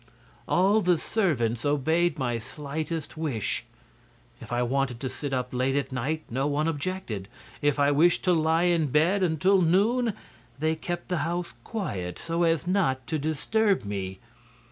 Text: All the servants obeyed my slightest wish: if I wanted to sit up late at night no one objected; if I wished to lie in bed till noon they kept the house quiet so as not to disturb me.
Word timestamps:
All 0.47 0.81
the 0.81 0.97
servants 0.97 1.63
obeyed 1.63 2.17
my 2.17 2.39
slightest 2.39 3.17
wish: 3.17 3.65
if 4.41 4.51
I 4.51 4.63
wanted 4.63 4.99
to 5.01 5.09
sit 5.09 5.31
up 5.31 5.49
late 5.53 5.75
at 5.75 5.91
night 5.91 6.23
no 6.27 6.47
one 6.47 6.67
objected; 6.67 7.27
if 7.61 7.77
I 7.77 7.91
wished 7.91 8.23
to 8.23 8.33
lie 8.33 8.63
in 8.63 8.87
bed 8.87 9.39
till 9.39 9.61
noon 9.61 10.13
they 10.57 10.75
kept 10.75 11.09
the 11.09 11.17
house 11.17 11.53
quiet 11.63 12.17
so 12.17 12.41
as 12.41 12.65
not 12.65 13.05
to 13.05 13.19
disturb 13.19 13.83
me. 13.83 14.17